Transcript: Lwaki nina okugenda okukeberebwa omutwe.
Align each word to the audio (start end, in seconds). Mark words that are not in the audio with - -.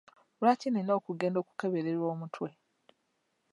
Lwaki 0.39 0.67
nina 0.69 0.91
okugenda 0.99 1.37
okukeberebwa 1.39 2.05
omutwe. 2.13 2.49